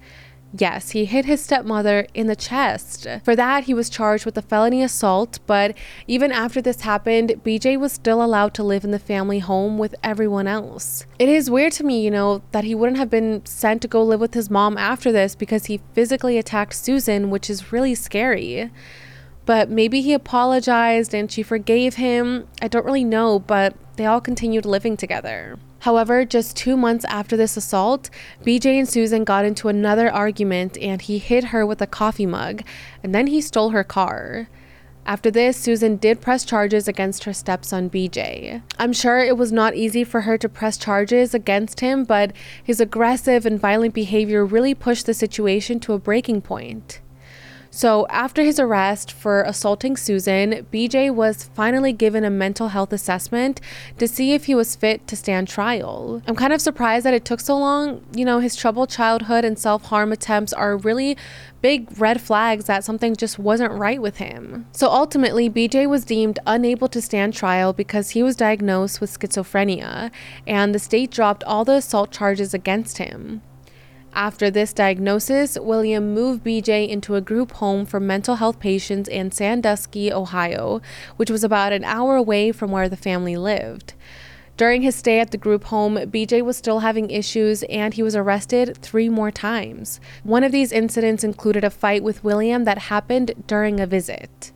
[0.53, 3.05] Yes, he hit his stepmother in the chest.
[3.23, 5.75] For that, he was charged with a felony assault, but
[6.07, 9.93] even after this happened, BJ was still allowed to live in the family home with
[10.03, 11.05] everyone else.
[11.19, 14.03] It is weird to me, you know, that he wouldn't have been sent to go
[14.03, 18.71] live with his mom after this because he physically attacked Susan, which is really scary.
[19.45, 22.47] But maybe he apologized and she forgave him.
[22.61, 25.57] I don't really know, but they all continued living together.
[25.79, 28.09] However, just two months after this assault,
[28.43, 32.63] BJ and Susan got into another argument and he hit her with a coffee mug,
[33.03, 34.47] and then he stole her car.
[35.05, 38.61] After this, Susan did press charges against her stepson BJ.
[38.77, 42.81] I'm sure it was not easy for her to press charges against him, but his
[42.81, 46.99] aggressive and violent behavior really pushed the situation to a breaking point.
[47.77, 53.61] So, after his arrest for assaulting Susan, BJ was finally given a mental health assessment
[53.99, 56.23] to see if he was fit to stand trial.
[56.25, 58.03] I'm kind of surprised that it took so long.
[58.15, 61.17] You know, his troubled childhood and self harm attempts are really
[61.61, 64.65] big red flags that something just wasn't right with him.
[64.71, 70.09] So ultimately, BJ was deemed unable to stand trial because he was diagnosed with schizophrenia,
[70.47, 73.43] and the state dropped all the assault charges against him.
[74.17, 79.29] After this diagnosis, William moved BJ into a group home for mental health patients in
[79.29, 80.81] Sandusky, Ohio,
[81.17, 83.93] which was about an hour away from where the family lived.
[84.57, 88.15] During his stay at the group home, BJ was still having issues and he was
[88.15, 89.99] arrested three more times.
[90.23, 94.51] One of these incidents included a fight with William that happened during a visit.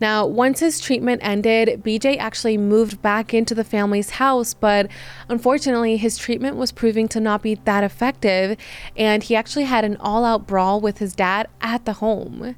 [0.00, 4.88] Now, once his treatment ended, BJ actually moved back into the family's house, but
[5.28, 8.56] unfortunately, his treatment was proving to not be that effective,
[8.96, 12.56] and he actually had an all out brawl with his dad at the home.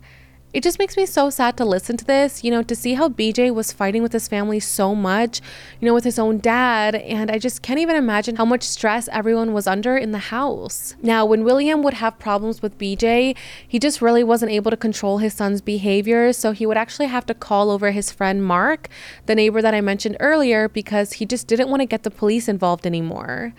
[0.55, 3.09] It just makes me so sad to listen to this, you know, to see how
[3.09, 5.41] BJ was fighting with his family so much,
[5.81, 6.95] you know, with his own dad.
[6.95, 10.95] And I just can't even imagine how much stress everyone was under in the house.
[11.03, 13.37] Now, when William would have problems with BJ,
[13.67, 16.33] he just really wasn't able to control his son's behavior.
[16.33, 18.89] So he would actually have to call over his friend Mark,
[19.27, 22.47] the neighbor that I mentioned earlier, because he just didn't want to get the police
[22.47, 23.55] involved anymore.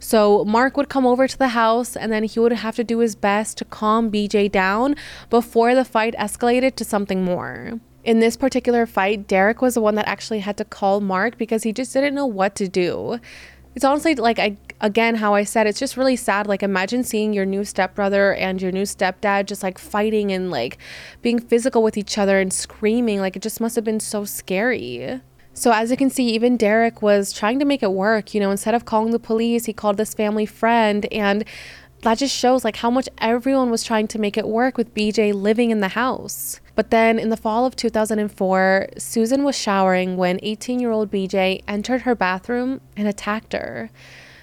[0.00, 2.98] So Mark would come over to the house and then he would have to do
[2.98, 4.96] his best to calm BJ down
[5.28, 7.78] before the fight escalated to something more.
[8.02, 11.64] In this particular fight, Derek was the one that actually had to call Mark because
[11.64, 13.20] he just didn't know what to do.
[13.74, 16.46] It's honestly like I again how I said it's just really sad.
[16.46, 20.78] Like imagine seeing your new stepbrother and your new stepdad just like fighting and like
[21.20, 23.20] being physical with each other and screaming.
[23.20, 25.20] Like it just must have been so scary.
[25.60, 28.32] So, as you can see, even Derek was trying to make it work.
[28.32, 31.04] You know, instead of calling the police, he called this family friend.
[31.12, 31.44] And
[32.00, 35.34] that just shows like how much everyone was trying to make it work with BJ
[35.34, 36.60] living in the house.
[36.76, 41.62] But then in the fall of 2004, Susan was showering when 18 year old BJ
[41.68, 43.90] entered her bathroom and attacked her.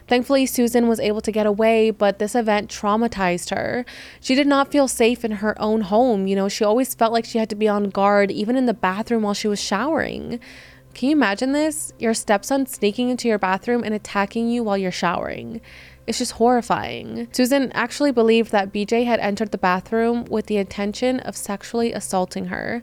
[0.08, 3.86] Thankfully, Susan was able to get away, but this event traumatized her.
[4.22, 6.28] She did not feel safe in her own home.
[6.28, 8.74] You know, she always felt like she had to be on guard, even in the
[8.76, 10.40] bathroom while she was showering.
[10.98, 11.94] Can you imagine this?
[12.00, 15.62] Your stepson sneaking into your bathroom and attacking you while you're showering.
[16.08, 17.28] It's just horrifying.
[17.32, 22.48] Susan actually believed that BJ had entered the bathroom with the intention of sexually assaulting
[22.48, 22.82] her,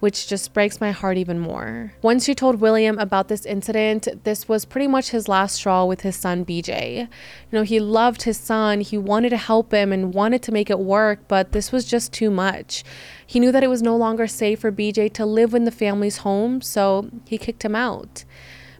[0.00, 1.92] which just breaks my heart even more.
[2.02, 6.02] Once she told William about this incident, this was pretty much his last straw with
[6.02, 6.98] his son BJ.
[7.00, 7.08] You
[7.50, 10.78] know, he loved his son, he wanted to help him and wanted to make it
[10.78, 12.84] work, but this was just too much.
[13.26, 16.18] He knew that it was no longer safe for BJ to live in the family's
[16.18, 18.24] home, so he kicked him out.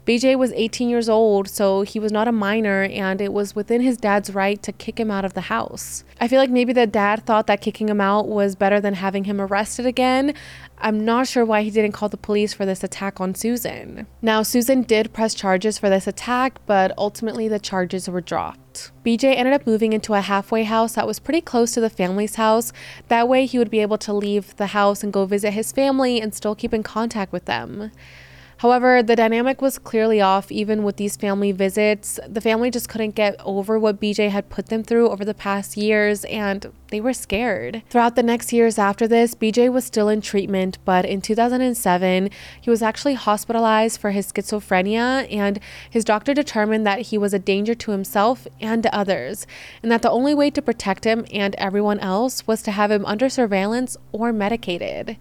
[0.06, 3.80] BJ was 18 years old, so he was not a minor, and it was within
[3.80, 6.04] his dad's right to kick him out of the house.
[6.20, 9.24] I feel like maybe the dad thought that kicking him out was better than having
[9.24, 10.32] him arrested again.
[10.78, 14.06] I'm not sure why he didn't call the police for this attack on Susan.
[14.22, 18.92] Now, Susan did press charges for this attack, but ultimately the charges were dropped.
[19.04, 22.36] BJ ended up moving into a halfway house that was pretty close to the family's
[22.36, 22.72] house.
[23.08, 26.20] That way, he would be able to leave the house and go visit his family
[26.20, 27.90] and still keep in contact with them.
[28.58, 32.18] However, the dynamic was clearly off even with these family visits.
[32.26, 35.76] The family just couldn't get over what BJ had put them through over the past
[35.76, 37.82] years and they were scared.
[37.90, 42.70] Throughout the next years after this, BJ was still in treatment, but in 2007, he
[42.70, 47.74] was actually hospitalized for his schizophrenia and his doctor determined that he was a danger
[47.74, 49.46] to himself and to others,
[49.82, 53.04] and that the only way to protect him and everyone else was to have him
[53.04, 55.16] under surveillance or medicated.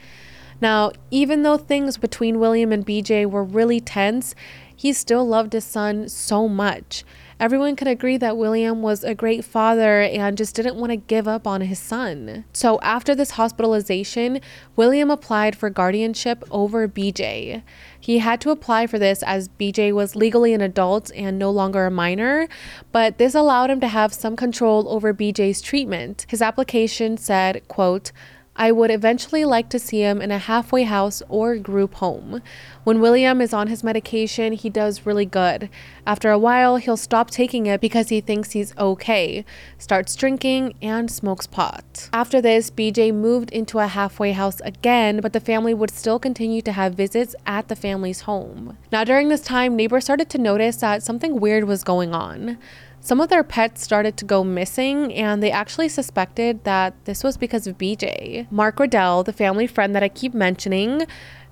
[0.62, 4.36] Now, even though things between William and BJ were really tense,
[4.76, 7.04] he still loved his son so much.
[7.38, 11.28] Everyone could agree that William was a great father and just didn't want to give
[11.28, 12.46] up on his son.
[12.54, 14.39] So, after this hospitalization,
[14.78, 17.62] William applied for guardianship over BJ.
[18.00, 21.86] He had to apply for this as BJ was legally an adult and no longer
[21.86, 22.48] a minor,
[22.94, 26.26] but this allowed him to have some control over BJ's treatment.
[26.30, 28.13] His application said, quote,
[28.58, 32.41] I would eventually like to see him in a halfway house or group home.
[32.86, 35.70] When William is on his medication, he does really good.
[36.08, 39.44] After a while, he'll stop taking it because he thinks he's okay,
[39.78, 42.10] starts drinking, and smokes pot.
[42.13, 46.62] After this, BJ moved into a halfway house again, but the family would still continue
[46.62, 48.78] to have visits at the family's home.
[48.91, 52.58] Now, during this time, neighbors started to notice that something weird was going on.
[53.06, 57.38] Some of their pets started to go missing, and they actually suspected that this was
[57.38, 58.52] because of BJ.
[58.52, 61.06] Mark Riddell, the family friend that I keep mentioning,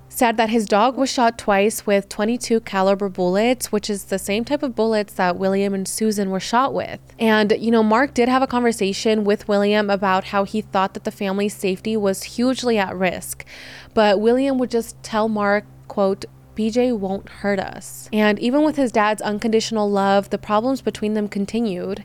[0.09, 4.43] said that his dog was shot twice with 22 caliber bullets, which is the same
[4.43, 6.99] type of bullets that William and Susan were shot with.
[7.19, 11.03] And you know, Mark did have a conversation with William about how he thought that
[11.03, 13.45] the family's safety was hugely at risk.
[13.93, 18.09] But William would just tell Mark, quote, BJ won't hurt us.
[18.13, 22.03] And even with his dad's unconditional love, the problems between them continued.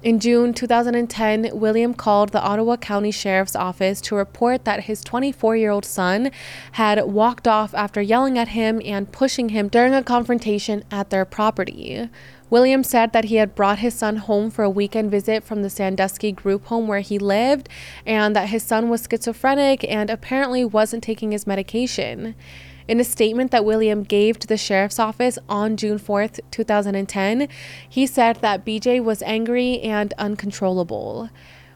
[0.00, 5.56] In June 2010, William called the Ottawa County Sheriff's Office to report that his 24
[5.56, 6.30] year old son
[6.72, 11.24] had walked off after yelling at him and pushing him during a confrontation at their
[11.24, 12.08] property.
[12.48, 15.70] William said that he had brought his son home for a weekend visit from the
[15.70, 17.68] Sandusky group home where he lived,
[18.06, 22.36] and that his son was schizophrenic and apparently wasn't taking his medication.
[22.88, 27.46] In a statement that William gave to the sheriff's office on June 4th, 2010,
[27.86, 31.28] he said that BJ was angry and uncontrollable.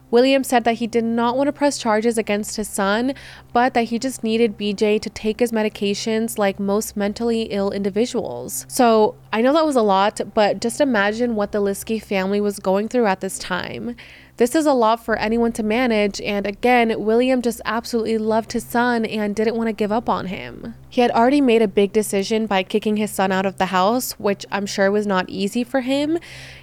[0.09, 3.13] William said that he did not want to press charges against his son,
[3.51, 8.65] but that he just needed BJ to take his medications like most mentally ill individuals.
[8.67, 12.57] So I know that was a lot, but just imagine what the Liske family was
[12.57, 13.95] going through at this time.
[14.37, 18.63] This is a lot for anyone to manage, and again, William just absolutely loved his
[18.63, 20.73] son and didn't want to give up on him.
[20.89, 24.13] He had already made a big decision by kicking his son out of the house,
[24.13, 26.17] which I'm sure was not easy for him.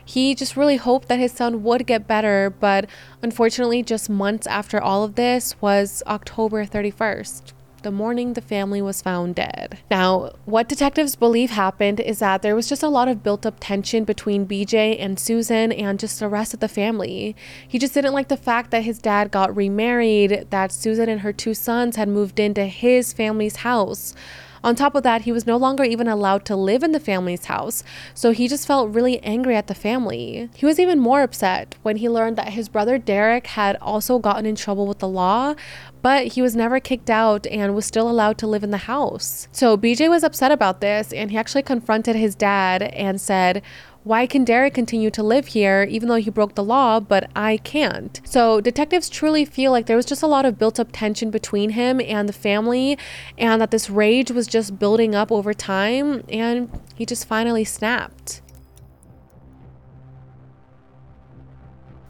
[0.05, 2.87] He just really hoped that his son would get better, but
[3.23, 9.03] unfortunately, just months after all of this was October 31st the morning the family was
[9.03, 9.79] found dead.
[9.91, 13.57] Now, what detectives believe happened is that there was just a lot of built up
[13.61, 17.35] tension between BJ and Susan and just the rest of the family.
[17.67, 21.33] He just didn't like the fact that his dad got remarried, that Susan and her
[21.33, 24.15] two sons had moved into his family's house.
[24.63, 27.47] On top of that, he was no longer even allowed to live in the family's
[27.47, 27.83] house,
[28.15, 30.51] so he just felt really angry at the family.
[30.55, 34.45] He was even more upset when he learned that his brother Derek had also gotten
[34.45, 35.55] in trouble with the law,
[36.03, 39.49] but he was never kicked out and was still allowed to live in the house.
[39.53, 43.63] So BJ was upset about this and he actually confronted his dad and said,
[44.03, 47.59] why can Derek continue to live here even though he broke the law, but I
[47.59, 48.21] can't?
[48.25, 51.71] So, detectives truly feel like there was just a lot of built up tension between
[51.71, 52.99] him and the family,
[53.37, 58.41] and that this rage was just building up over time, and he just finally snapped.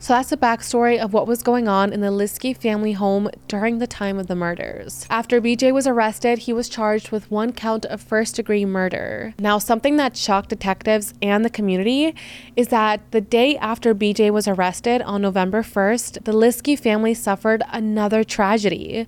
[0.02, 3.80] So that's the backstory of what was going on in the Liske family home during
[3.80, 5.06] the time of the murders.
[5.10, 9.34] After BJ was arrested, he was charged with one count of first degree murder.
[9.38, 12.14] Now, something that shocked detectives and the community
[12.56, 17.62] is that the day after BJ was arrested on November 1st, the Liske family suffered
[17.70, 19.06] another tragedy.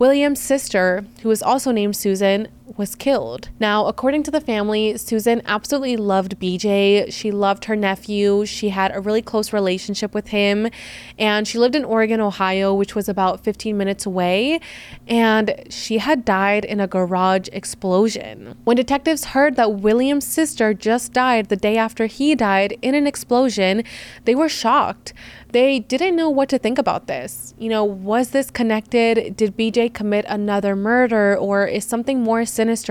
[0.00, 3.50] William's sister, who was also named Susan, was killed.
[3.58, 7.12] Now, according to the family, Susan absolutely loved BJ.
[7.12, 8.46] She loved her nephew.
[8.46, 10.68] She had a really close relationship with him.
[11.18, 14.60] And she lived in Oregon, Ohio, which was about 15 minutes away.
[15.06, 18.58] And she had died in a garage explosion.
[18.64, 23.06] When detectives heard that William's sister just died the day after he died in an
[23.06, 23.84] explosion,
[24.24, 25.12] they were shocked.
[25.52, 27.52] They didn't know what to think about this.
[27.58, 29.36] You know, was this connected?
[29.36, 32.46] Did BJ commit another murder or is something more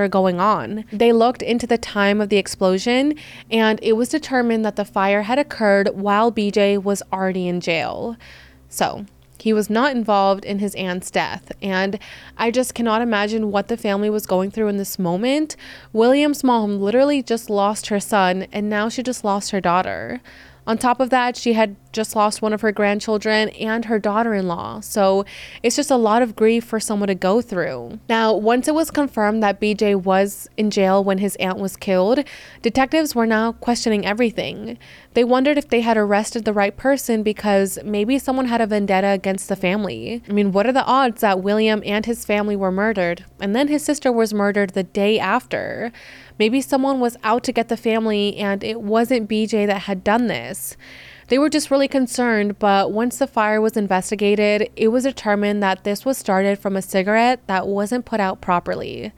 [0.10, 0.86] going on?
[0.92, 3.16] They looked into the time of the explosion
[3.50, 8.18] and it was determined that the fire had occurred while BJ was already in jail.
[8.70, 9.06] So,
[9.42, 11.98] He was not involved in his aunt's death, and
[12.38, 15.56] I just cannot imagine what the family was going through in this moment.
[15.92, 20.22] William's mom literally just lost her son, and now she just lost her daughter.
[20.68, 24.34] On top of that, she had just lost one of her grandchildren and her daughter
[24.34, 24.80] in law.
[24.80, 25.26] So
[25.64, 28.00] it's just a lot of grief for someone to go through.
[28.08, 32.24] Now, once it was confirmed that BJ was in jail when his aunt was killed,
[32.62, 34.78] detectives were now questioning everything.
[35.14, 39.08] They wondered if they had arrested the right person because maybe someone had a vendetta
[39.08, 40.22] against the family.
[40.30, 43.68] I mean, what are the odds that William and his family were murdered and then
[43.68, 45.92] his sister was murdered the day after?
[46.42, 50.26] Maybe someone was out to get the family and it wasn't BJ that had done
[50.26, 50.76] this.
[51.28, 55.84] They were just really concerned, but once the fire was investigated, it was determined that
[55.84, 59.12] this was started from a cigarette that wasn't put out properly.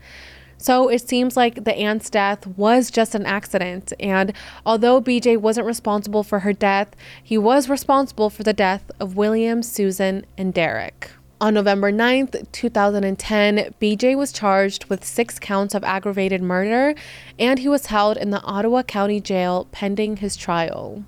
[0.58, 4.34] So it seems like the aunt's death was just an accident, and
[4.66, 9.62] although BJ wasn't responsible for her death, he was responsible for the death of William,
[9.62, 11.12] Susan, and Derek.
[11.44, 16.94] On November 9th, 2010, BJ was charged with six counts of aggravated murder
[17.38, 21.04] and he was held in the Ottawa County Jail pending his trial.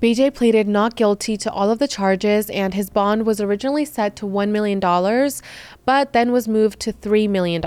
[0.00, 4.16] BJ pleaded not guilty to all of the charges, and his bond was originally set
[4.16, 4.80] to $1 million,
[5.84, 7.60] but then was moved to $3 million.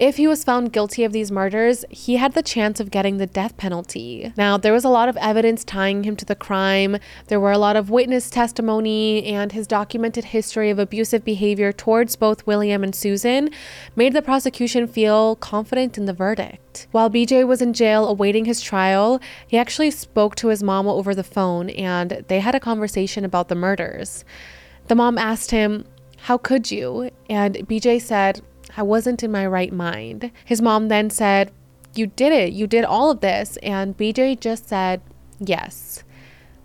[0.00, 3.28] If he was found guilty of these murders, he had the chance of getting the
[3.28, 4.32] death penalty.
[4.36, 6.96] Now, there was a lot of evidence tying him to the crime.
[7.28, 12.16] There were a lot of witness testimony, and his documented history of abusive behavior towards
[12.16, 13.50] both William and Susan
[13.94, 16.88] made the prosecution feel confident in the verdict.
[16.90, 21.14] While BJ was in jail awaiting his trial, he actually spoke to his mom over
[21.14, 24.24] the phone and they had a conversation about the murders.
[24.88, 25.84] The mom asked him,
[26.22, 27.10] How could you?
[27.30, 28.42] And BJ said,
[28.76, 30.30] I wasn't in my right mind.
[30.44, 31.52] His mom then said,
[31.94, 32.52] You did it.
[32.52, 33.56] You did all of this.
[33.62, 35.00] And BJ just said,
[35.38, 36.02] Yes.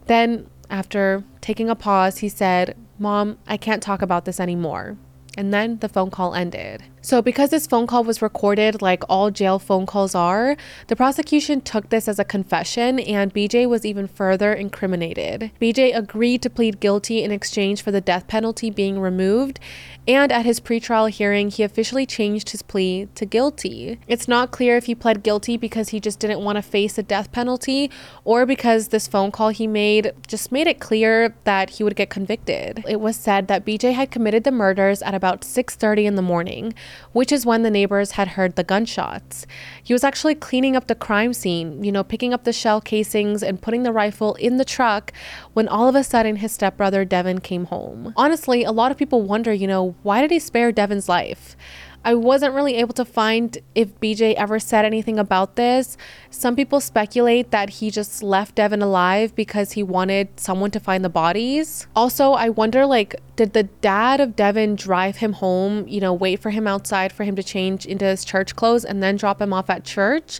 [0.05, 4.97] Then, after taking a pause, he said, Mom, I can't talk about this anymore.
[5.37, 6.83] And then the phone call ended.
[7.01, 11.61] So, because this phone call was recorded like all jail phone calls are, the prosecution
[11.61, 15.51] took this as a confession and BJ was even further incriminated.
[15.61, 19.59] BJ agreed to plead guilty in exchange for the death penalty being removed,
[20.07, 23.99] and at his pretrial hearing, he officially changed his plea to guilty.
[24.07, 27.03] It's not clear if he pled guilty because he just didn't want to face a
[27.03, 27.91] death penalty
[28.23, 32.09] or because this phone call he made just made it clear that he would get
[32.09, 32.83] convicted.
[32.87, 36.73] It was said that BJ had committed the murders at about 6:30 in the morning
[37.11, 39.45] which is when the neighbors had heard the gunshots.
[39.83, 43.43] He was actually cleaning up the crime scene, you know, picking up the shell casings
[43.43, 45.11] and putting the rifle in the truck
[45.53, 48.13] when all of a sudden his stepbrother Devon came home.
[48.15, 51.55] Honestly, a lot of people wonder, you know, why did he spare Devon's life?
[52.03, 55.97] I wasn't really able to find if BJ ever said anything about this.
[56.29, 61.03] Some people speculate that he just left Devon alive because he wanted someone to find
[61.03, 61.87] the bodies.
[61.95, 66.41] Also, I wonder like did the dad of Devon drive him home, you know, wait
[66.41, 69.53] for him outside for him to change into his church clothes and then drop him
[69.53, 70.39] off at church?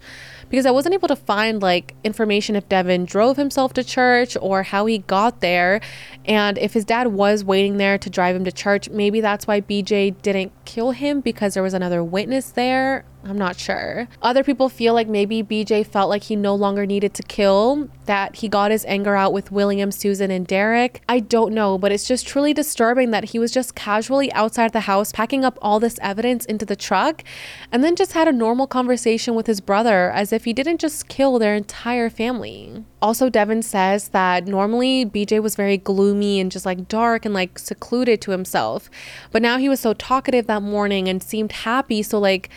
[0.50, 4.64] Because I wasn't able to find like information if Devon drove himself to church or
[4.64, 5.80] how he got there.
[6.26, 9.62] And if his dad was waiting there to drive him to church, maybe that's why
[9.62, 13.06] BJ didn't kill him because there was another witness there.
[13.30, 14.08] I'm not sure.
[14.24, 18.38] Other people feel like maybe BJ felt like he no longer needed to kill, that
[18.38, 21.04] he got his anger out with William, Susan, and Derek.
[21.08, 24.80] I don't know, but it's just truly disturbing that he was just casually outside the
[24.82, 27.24] house packing up all this evidence into the truck
[27.72, 31.08] and then just had a normal conversation with his brother as if he didn't just
[31.08, 32.84] kill their entire family.
[33.00, 37.60] Also, Devon says that normally BJ was very gloomy and just like dark and like
[37.60, 38.90] secluded to himself,
[39.32, 42.02] but now he was so talkative that morning and seemed happy.
[42.02, 42.50] So, like,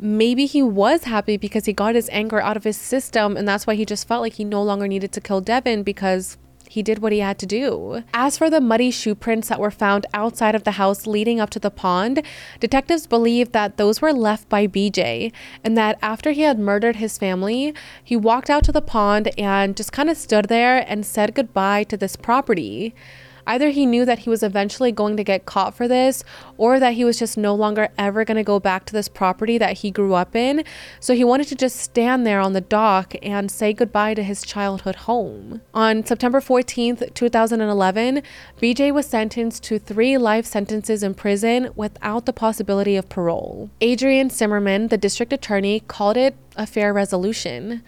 [0.00, 3.66] maybe he was happy because he got his anger out of his system and that's
[3.66, 6.38] why he just felt like he no longer needed to kill Devon because
[6.70, 8.04] he did what he had to do.
[8.14, 11.50] As for the muddy shoe prints that were found outside of the house leading up
[11.50, 12.22] to the pond,
[12.60, 15.32] detectives believe that those were left by BJ
[15.64, 17.74] and that after he had murdered his family,
[18.04, 21.82] he walked out to the pond and just kind of stood there and said goodbye
[21.84, 22.94] to this property.
[23.50, 26.22] Either he knew that he was eventually going to get caught for this,
[26.56, 29.58] or that he was just no longer ever going to go back to this property
[29.58, 30.62] that he grew up in.
[31.00, 34.42] So he wanted to just stand there on the dock and say goodbye to his
[34.42, 35.62] childhood home.
[35.74, 38.22] On September 14th, 2011,
[38.62, 43.68] BJ was sentenced to three life sentences in prison without the possibility of parole.
[43.80, 47.82] Adrian Zimmerman, the district attorney, called it a fair resolution.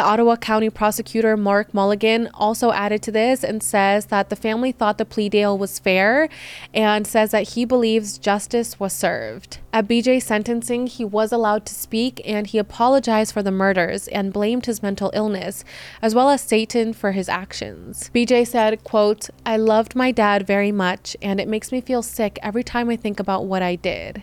[0.00, 4.72] The Ottawa County prosecutor Mark Mulligan also added to this and says that the family
[4.72, 6.30] thought the plea deal was fair
[6.72, 9.58] and says that he believes justice was served.
[9.74, 14.32] At BJ's sentencing, he was allowed to speak and he apologized for the murders and
[14.32, 15.64] blamed his mental illness
[16.00, 18.10] as well as Satan for his actions.
[18.14, 22.38] BJ said, quote, I loved my dad very much and it makes me feel sick
[22.42, 24.22] every time I think about what I did.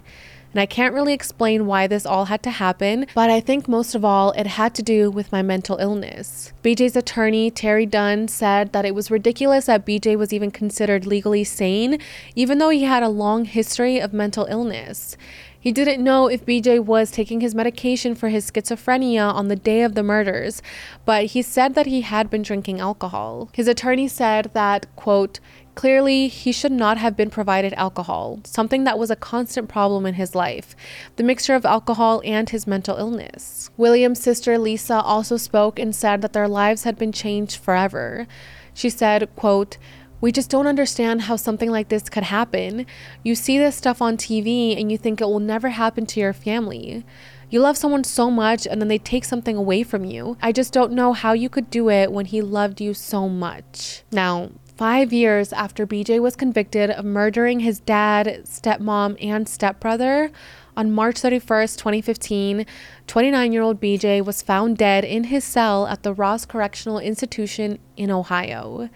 [0.57, 3.93] And I can't really explain why this all had to happen, but I think most
[3.93, 6.51] of all, it had to do with my mental illness.
[6.63, 11.43] BJ's attorney, Terry Dunn, said that it was ridiculous that BJ was even considered legally
[11.43, 11.99] sane,
[12.33, 15.15] even though he had a long history of mental illness.
[15.59, 19.83] He didn't know if BJ was taking his medication for his schizophrenia on the day
[19.83, 20.63] of the murders,
[21.05, 23.49] but he said that he had been drinking alcohol.
[23.53, 25.39] His attorney said that, quote,
[25.77, 30.15] Clearly, he should not have been provided alcohol, something that was a constant problem in
[30.15, 30.75] his life
[31.17, 33.69] the mixture of alcohol and his mental illness.
[33.77, 38.25] William's sister Lisa also spoke and said that their lives had been changed forever.
[38.73, 39.77] She said, quote,
[40.19, 42.87] we just don't understand how something like this could happen.
[43.21, 46.33] You see this stuff on TV and you think it will never happen to your
[46.33, 47.05] family.
[47.51, 50.37] You love someone so much and then they take something away from you.
[50.41, 54.01] I just don't know how you could do it when he loved you so much.
[54.11, 60.31] Now, five years after BJ was convicted of murdering his dad, stepmom, and stepbrother,
[60.77, 62.65] on March 31st, 2015,
[63.07, 67.79] 29 year old BJ was found dead in his cell at the Ross Correctional Institution
[67.95, 68.87] in Ohio.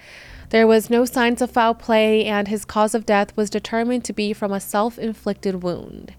[0.49, 4.13] There was no signs of foul play, and his cause of death was determined to
[4.13, 6.13] be from a self inflicted wound.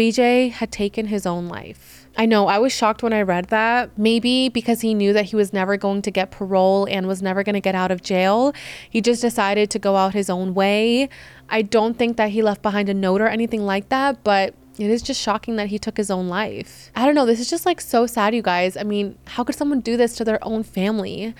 [0.00, 2.08] BJ had taken his own life.
[2.16, 3.98] I know, I was shocked when I read that.
[3.98, 7.42] Maybe because he knew that he was never going to get parole and was never
[7.42, 8.54] going to get out of jail.
[8.88, 11.10] He just decided to go out his own way.
[11.50, 14.88] I don't think that he left behind a note or anything like that, but it
[14.88, 16.90] is just shocking that he took his own life.
[16.96, 18.78] I don't know, this is just like so sad, you guys.
[18.78, 21.34] I mean, how could someone do this to their own family?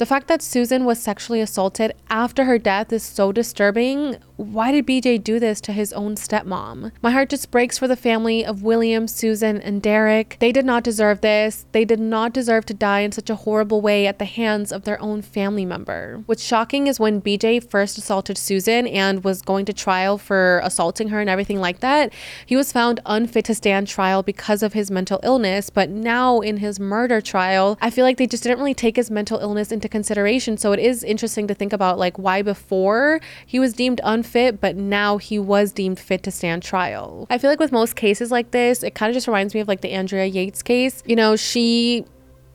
[0.00, 4.16] The fact that Susan was sexually assaulted after her death is so disturbing.
[4.36, 6.92] Why did BJ do this to his own stepmom?
[7.02, 10.38] My heart just breaks for the family of William, Susan, and Derek.
[10.40, 11.66] They did not deserve this.
[11.72, 14.84] They did not deserve to die in such a horrible way at the hands of
[14.84, 16.22] their own family member.
[16.24, 21.08] What's shocking is when BJ first assaulted Susan and was going to trial for assaulting
[21.08, 22.10] her and everything like that,
[22.46, 25.68] he was found unfit to stand trial because of his mental illness.
[25.68, 29.10] But now in his murder trial, I feel like they just didn't really take his
[29.10, 30.56] mental illness into consideration.
[30.56, 34.76] So it is interesting to think about like why before he was deemed unfit, but
[34.76, 37.26] now he was deemed fit to stand trial.
[37.30, 39.68] I feel like with most cases like this, it kind of just reminds me of
[39.68, 41.02] like the Andrea Yates case.
[41.06, 42.04] You know, she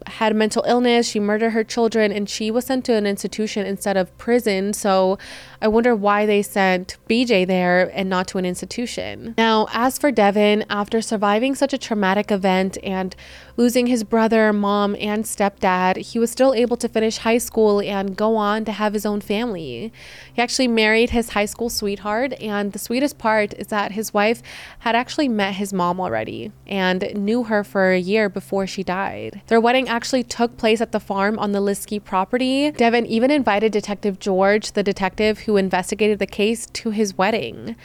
[0.07, 3.97] had mental illness, she murdered her children, and she was sent to an institution instead
[3.97, 4.73] of prison.
[4.73, 5.17] So
[5.61, 9.33] I wonder why they sent BJ there and not to an institution.
[9.38, 13.15] Now, as for Devon, after surviving such a traumatic event and
[13.58, 18.16] losing his brother, mom, and stepdad, he was still able to finish high school and
[18.16, 19.91] go on to have his own family.
[20.34, 24.41] He actually married his high school sweetheart, and the sweetest part is that his wife
[24.80, 29.41] had actually met his mom already and knew her for a year before she died.
[29.47, 32.72] Their wedding actually took place at the farm on the Liske property.
[32.72, 37.76] Devon even invited Detective George, the detective who investigated the case, to his wedding.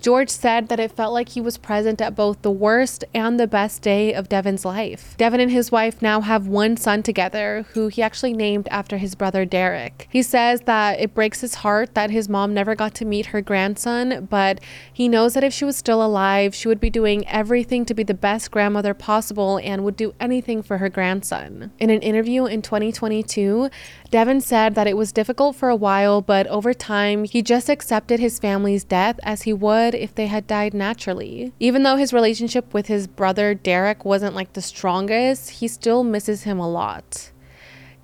[0.00, 3.46] George said that it felt like he was present at both the worst and the
[3.46, 5.16] best day of Devon's life.
[5.16, 9.14] Devon and his wife now have one son together, who he actually named after his
[9.14, 10.06] brother Derek.
[10.10, 13.40] He says that it breaks his heart that his mom never got to meet her
[13.40, 14.60] grandson, but
[14.92, 18.02] he knows that if she was still alive, she would be doing everything to be
[18.02, 21.72] the best grandmother possible and would do anything for her grandson.
[21.78, 23.70] In an interview in 2022,
[24.10, 28.20] Devon said that it was difficult for a while, but over time, he just accepted
[28.20, 31.52] his family's death as he would if they had died naturally.
[31.58, 36.44] Even though his relationship with his brother Derek wasn't like the strongest, he still misses
[36.44, 37.30] him a lot.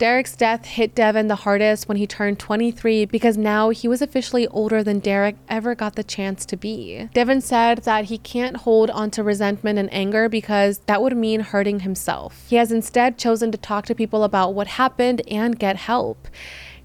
[0.02, 4.48] Derek's death hit Devon the hardest when he turned 23 because now he was officially
[4.48, 7.08] older than Derek ever got the chance to be.
[7.14, 11.80] Devon said that he can't hold onto resentment and anger because that would mean hurting
[11.80, 12.44] himself.
[12.48, 16.26] He has instead chosen to talk to people about what happened and get help.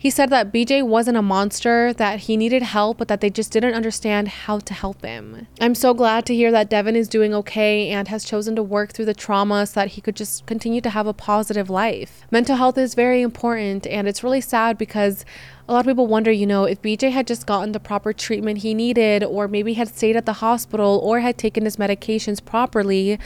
[0.08, 3.52] He said that BJ wasn't a monster, that he needed help, but that they just
[3.52, 5.48] didn't understand how to help him.
[5.60, 8.94] I'm so glad to hear that Devon is doing okay and has chosen to work
[8.94, 12.22] through the trauma so that he could just continue to have a positive life.
[12.32, 15.26] Mental health is very important, and it's really sad because
[15.68, 18.60] a lot of people wonder, you know, if BJ had just gotten the proper treatment
[18.60, 23.20] he needed, or maybe had stayed at the hospital, or had taken his medications properly,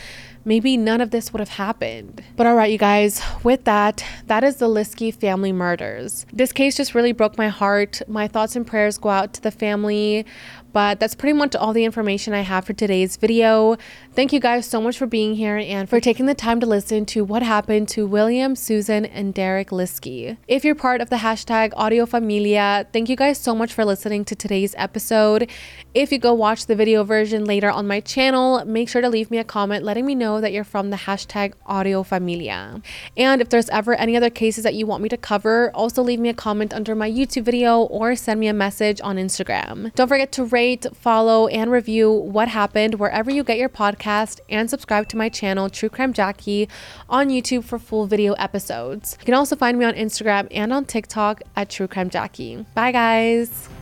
[0.45, 2.23] maybe none of this would have happened.
[2.35, 6.25] But all right, you guys, with that, that is the Liske family murders.
[6.33, 8.01] This case just really broke my heart.
[8.07, 10.25] My thoughts and prayers go out to the family,
[10.73, 13.77] But that's pretty much all the information I have for today's video.
[14.13, 17.05] Thank you guys so much for being here and for taking the time to listen
[17.07, 20.37] to what happened to William, Susan, and Derek Liske.
[20.47, 24.25] If you're part of the hashtag Audio Familia, thank you guys so much for listening
[24.25, 25.49] to today's episode.
[25.93, 29.29] If you go watch the video version later on my channel, make sure to leave
[29.31, 32.81] me a comment letting me know that you're from the hashtag Audio Familia.
[33.17, 36.19] And if there's ever any other cases that you want me to cover, also leave
[36.19, 39.93] me a comment under my YouTube video or send me a message on Instagram.
[39.95, 44.69] Don't forget to rate, follow, and review What Happened wherever you get your podcast and
[44.69, 46.69] subscribe to my channel, True Crime Jackie,
[47.09, 49.17] on YouTube for full video episodes.
[49.19, 52.63] You can also find me on Instagram and on TikTok at True Crime Jackie.
[52.75, 53.80] Bye, guys.